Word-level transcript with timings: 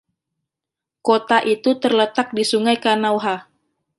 Kota 1.07 1.37
itu 1.53 1.69
terletak 1.81 2.27
di 2.37 2.41
Sungai 2.51 2.77
Kanawha. 2.83 3.35